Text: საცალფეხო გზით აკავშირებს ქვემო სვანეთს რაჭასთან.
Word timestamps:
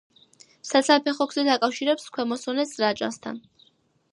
საცალფეხო 0.69 1.27
გზით 1.33 1.51
აკავშირებს 1.57 2.09
ქვემო 2.17 2.39
სვანეთს 2.45 2.75
რაჭასთან. 2.85 3.39